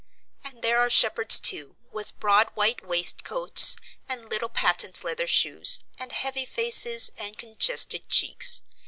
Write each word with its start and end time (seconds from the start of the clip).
And 0.43 0.63
there 0.63 0.79
are 0.79 0.89
shepherds, 0.89 1.37
too, 1.37 1.75
with 1.91 2.19
broad 2.19 2.47
white 2.55 2.83
waistcoats 2.83 3.75
and 4.09 4.27
little 4.31 4.49
patent 4.49 5.03
leather 5.03 5.27
shoes 5.27 5.79
and 5.99 6.11
heavy 6.11 6.43
faces 6.43 7.11
and 7.17 7.37
congested 7.37 8.09
cheeks. 8.09 8.63